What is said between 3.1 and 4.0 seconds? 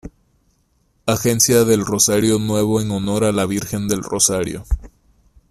a la Virgen